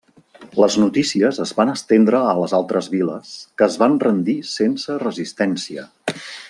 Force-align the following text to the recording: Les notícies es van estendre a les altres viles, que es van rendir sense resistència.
Les 0.61 0.77
notícies 0.83 1.39
es 1.43 1.51
van 1.59 1.73
estendre 1.73 2.21
a 2.31 2.33
les 2.39 2.57
altres 2.61 2.89
viles, 2.95 3.37
que 3.61 3.69
es 3.69 3.77
van 3.83 4.01
rendir 4.09 4.39
sense 4.57 5.01
resistència. 5.09 5.89